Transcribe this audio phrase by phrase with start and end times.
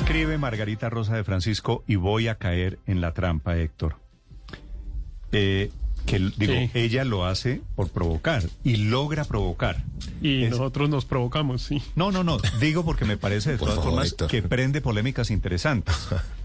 [0.00, 3.96] Escribe Margarita Rosa de Francisco y voy a caer en la trampa, Héctor.
[5.30, 5.70] Eh,
[6.06, 6.70] que digo, Sí.
[6.74, 9.84] ella lo hace por provocar y logra provocar.
[10.22, 11.82] Y Es- nosotros nos provocamos, sí.
[11.94, 14.30] No, no, no, digo porque me parece de Por todas favor, formas Héctor.
[14.30, 15.94] que prende polémicas interesantes.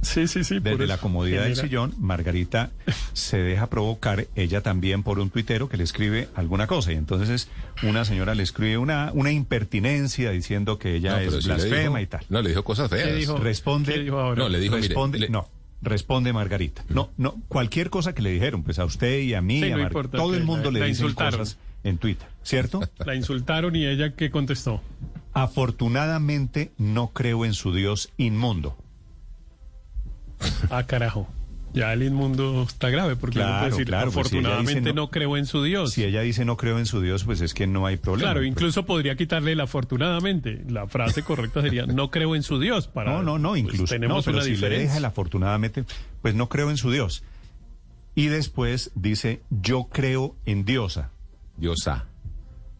[0.00, 0.60] Sí, sí, sí.
[0.60, 2.70] Desde la comodidad del sillón, Margarita
[3.14, 6.92] se deja provocar, ella también por un tuitero que le escribe alguna cosa.
[6.92, 7.48] Y entonces
[7.82, 12.06] una señora le escribe una, una impertinencia diciendo que ella No, es blasfema dijo- y
[12.06, 12.24] tal.
[12.28, 13.08] No, le dijo cosas feas.
[13.08, 13.36] ¿Qué dijo?
[13.38, 14.42] Responde, ¿Qué dijo ahora?
[14.44, 15.48] No, le dijo, mire, responde, le- no,
[15.82, 16.84] responde Margarita.
[16.88, 19.76] No, no, cualquier cosa que le dijeron, pues a usted y a mí, Sí, a
[19.76, 21.40] no importa, todo el que mundo la- le la dicen insultaron.
[21.40, 22.80] cosas en Twitter, ¿cierto?
[23.04, 24.80] La insultaron y ella, ¿qué contestó?
[25.34, 28.76] Afortunadamente no creo en su Dios inmundo.
[30.70, 31.28] Ah, carajo.
[31.74, 35.02] Ya el inmundo está grave porque uno Claro, puede decir, claro, pues si afortunadamente no-
[35.02, 35.92] no, creo en su Dios.
[35.92, 38.30] Si ella dice no creo en su Dios, pues es que no hay problema.
[38.30, 40.64] Claro, Pues- incluso podría quitarle el afortunadamente.
[40.68, 42.88] La frase correcta sería no creo en su Dios.
[42.88, 43.84] Para, No, no, no, pues, incluso.
[43.94, 44.86] tenemos no, pero una si le diferencia.
[44.86, 45.84] deja el afortunadamente,
[46.22, 47.22] pues no creo en su Dios.
[48.14, 51.10] Y después dice, yo creo en diosa.
[51.58, 52.06] Diosa.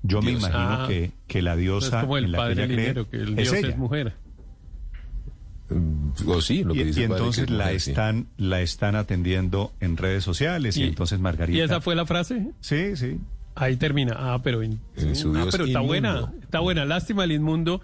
[0.03, 2.43] Yo me imagino Ah, que, que la No diosa es como en el la que
[2.43, 4.15] padre ella cree Linero, que el es Dios es, mujer.
[6.27, 7.91] O sí, lo que Y, dice y el padre, que entonces es la mujer, sí.
[7.91, 11.59] están, la están atendiendo en redes sociales y, entonces Margarita.
[11.59, 12.49] ¿Y esa fue la frase?
[12.61, 13.19] Sí, sí.
[13.55, 14.15] Ahí termina.
[14.17, 15.87] Ah, pero, in- En su ah, Dios pero está inmundo.
[15.89, 16.33] buena.
[16.43, 16.85] Está buena.
[16.85, 17.81] Lástima el inmundo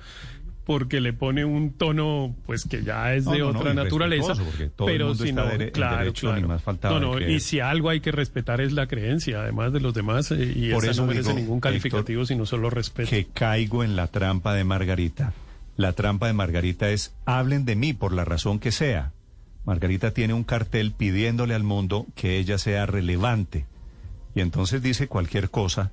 [0.65, 4.33] porque le pone un tono pues que ya es No, de no, no, otra naturaleza.
[4.33, 6.41] el pero mundo si está no, claro, derecho, claro.
[6.41, 9.81] ni más faltaba No, y si algo hay que respetar es la creencia, además de
[9.81, 13.11] los demás, eh, y Por esa eso no merece digo, ningún calificativo, sino solo respeto.
[13.11, 15.35] que caigo en la trampa de Margarita.
[15.77, 19.13] La trampa de Margarita es hablen de mí por la razón que sea.
[19.65, 23.67] Margarita tiene un cartel pidiéndole al mundo que ella sea relevante.
[24.35, 25.91] Y entonces dice cualquier cosa.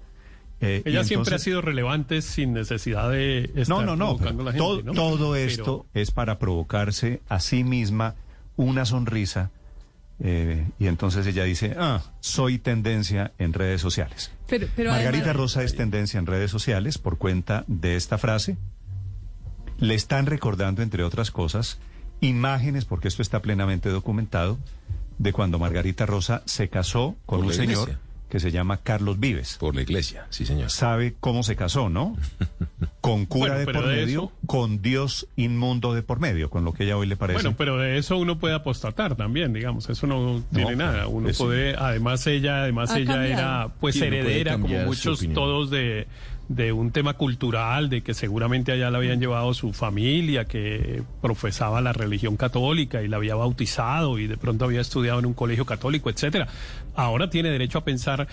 [0.59, 4.17] eh, Ella siempre ha sido relevante sin necesidad de estar No, no, no.
[4.17, 4.93] provocando a la todo, gente, ¿no?
[4.93, 8.15] todo Pero- esto es para provocarse a sí misma
[8.57, 9.49] una sonrisa.
[10.23, 14.31] eh, y entonces ella dice, ah, soy tendencia en redes sociales.
[14.47, 18.55] Pero, pero Margarita además- Rosa es tendencia en redes sociales por cuenta de esta frase.
[19.81, 21.77] Le están recordando, entre otras cosas,
[22.21, 24.57] imágenes, porque esto está plenamente documentado,
[25.17, 27.97] de cuando Margarita Rosa se casó con Por un señor
[28.29, 29.57] que se llama Carlos Vives.
[29.59, 30.69] Por la iglesia, sí, señor.
[30.71, 32.15] Sabe cómo se casó, ¿no?
[33.01, 36.63] Con cura Bueno, de por de medio, eso- con Dios inmundo de por medio, con
[36.63, 37.41] lo que ella hoy le parece.
[37.41, 41.07] Bueno, pero de eso uno puede apostatar también, digamos, eso no tiene nada.
[41.07, 43.33] Uno puede, además ella, además Ha ella cambiado.
[43.41, 46.07] era pues Sí, heredera como muchos todos de
[46.55, 51.79] de un tema cultural, de que seguramente allá la habían llevado su familia, que profesaba
[51.81, 55.65] la religión católica y la había bautizado y de pronto había estudiado en un colegio
[55.65, 56.47] católico, etcétera.
[56.95, 58.27] Ahora tiene derecho a pensar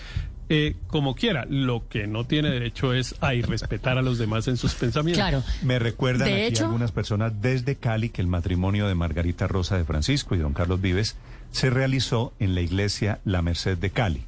[0.49, 1.45] eh, como quiera.
[1.49, 5.21] Lo que no tiene derecho es a irrespetar a los demás en sus pensamientos.
[5.23, 5.43] Claro.
[5.63, 9.77] Me recuerdan De aquí hecho- algunas personas desde Cali que el matrimonio de Margarita Rosa
[9.77, 11.15] de Francisco y don Carlos Vives
[11.51, 14.23] se realizó en la iglesia La Merced de Cali.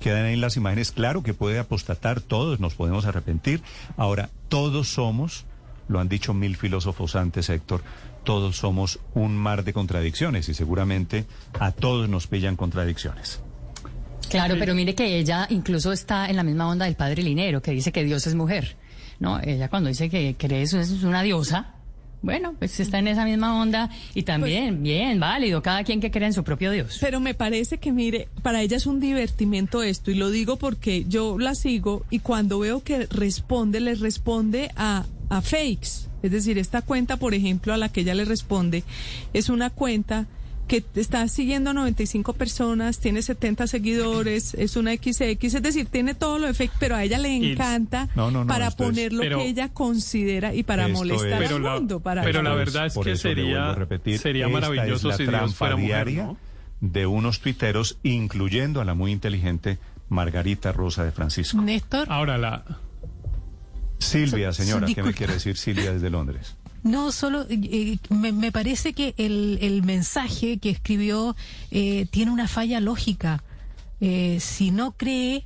[0.00, 3.62] Quedan ahí las imágenes, claro que puede apostatar, todos nos podemos arrepentir.
[3.96, 5.44] Ahora, todos somos,
[5.88, 7.82] lo han dicho mil filósofos antes, Héctor,
[8.24, 11.24] todos somos un mar de contradicciones y seguramente
[11.58, 13.40] a todos nos pillan contradicciones.
[14.28, 17.70] Claro, pero mire que ella incluso está en la misma onda del padre Linero, que
[17.70, 18.76] dice que Dios es mujer.
[19.18, 21.74] No, ella cuando dice que cree eso es una diosa.
[22.20, 26.10] Bueno, pues está en esa misma onda y también, Pues bien, válido, cada quien que
[26.10, 26.98] crea en su propio Dios.
[27.00, 31.04] Pero me parece que, mire, para ella es un divertimento esto, y lo digo porque
[31.08, 36.08] yo la sigo y cuando veo que responde, le responde a, a fakes.
[36.22, 38.82] Es decir, esta cuenta, por ejemplo, a la que ella le responde,
[39.32, 40.26] es una cuenta
[40.68, 46.14] que está siguiendo a 95 personas, tiene 70 seguidores, es una XX, es decir, tiene
[46.14, 49.22] todo lo de fake, pero a ella le encanta No, no, no, para poner lo
[49.22, 52.00] que ella considera y para molestar es- pero al la, mundo.
[52.00, 56.06] Para pero la verdad es que sería, repetir, sería maravilloso si Dios trampa fuera mujer,
[56.06, 56.36] diaria ¿no?
[56.80, 59.78] de unos tuiteros, incluyendo a la muy inteligente
[60.10, 61.60] Margarita Rosa de Francisco.
[61.60, 62.62] Néstor, Ahora la
[63.98, 66.54] Silvia, señora, ¿qué me quiere decir Silvia desde Londres?
[66.82, 71.36] No solo, eh, me, me parece que el, el mensaje que escribió
[71.70, 73.42] eh, tiene una falla lógica.
[74.00, 75.44] Eh, si no cree,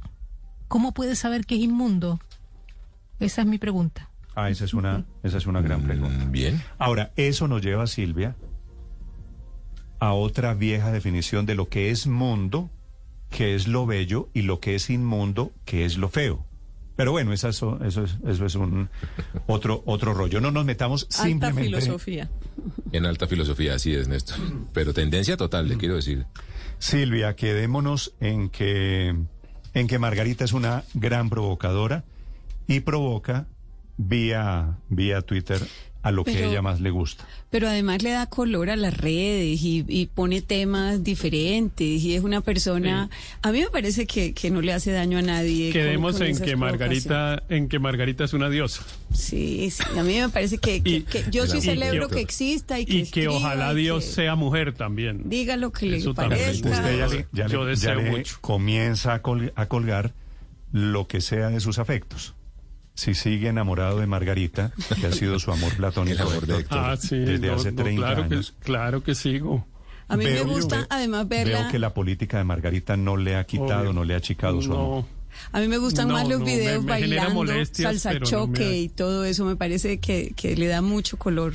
[0.68, 2.20] ¿cómo puede saber que es inmundo?
[3.18, 4.10] Esa es mi pregunta.
[4.34, 6.24] Ah, esa es una, esa es una gran pregunta.
[6.24, 6.62] Mm, Bien.
[6.78, 8.36] Ahora, eso nos lleva, Silvia,
[9.98, 12.70] a otra vieja definición de lo que es mundo,
[13.30, 16.44] que es lo bello, y lo que es inmundo, que es lo feo.
[16.96, 18.88] Pero bueno, eso, eso, eso es, eso es un
[19.46, 20.40] otro, otro rollo.
[20.40, 21.80] No nos metamos alta simplemente.
[21.80, 22.30] filosofía.
[22.92, 24.36] En alta filosofía, así es, Néstor.
[24.72, 26.26] Pero tendencia total, le quiero decir.
[26.78, 29.14] Silvia, quedémonos en que,
[29.74, 32.04] en que Margarita es una gran provocadora
[32.66, 33.46] y provoca
[33.96, 35.60] vía, vía Twitter
[36.02, 37.24] a lo que a ella más le gusta.
[37.50, 42.22] Pero además le da color a las redes y, y pone temas diferentes y es
[42.24, 43.08] una persona...
[43.42, 45.70] A mí me parece que, que no le hace daño a nadie.
[45.72, 48.82] Quedemos con en que Margarita, en que Margarita es una diosa.
[49.14, 52.80] Sí, sí, a mí me parece que, que- Y- que yo sí celebro que exista
[52.80, 55.28] y que, Y que ojalá Dios que sea mujer también.
[55.28, 56.68] diga lo que le Eso parezca.
[56.70, 58.38] Usted ya le, ya Yo le- deseo ya le mucho.
[58.40, 60.14] comienza a, col- a colgar
[60.72, 62.34] lo que sea de sus afectos.
[62.94, 66.78] Si sigue enamorado de Margarita, que ha sido su amor platónico El amor de Héctor.
[66.78, 68.52] Ah, sí, desde no, hace no, 30 claro años.
[68.58, 69.66] Que, claro que sigo.
[70.08, 71.60] A mí Veo- me gusta veo- además verla...
[71.62, 73.92] Veo que la política de Margarita no le ha quitado, Obvio.
[73.94, 75.04] no le ha achicado su amor.
[75.04, 75.06] No,
[75.52, 78.76] A mí me gustan No, más los no, videos me- me bailando, salsa no choque
[78.78, 79.46] y todo eso.
[79.46, 81.54] Me parece que, que le da mucho color.